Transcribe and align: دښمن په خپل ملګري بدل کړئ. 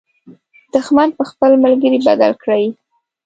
دښمن 0.73 1.09
په 1.17 1.23
خپل 1.31 1.51
ملګري 1.63 1.99
بدل 2.07 2.31
کړئ. 2.41 2.63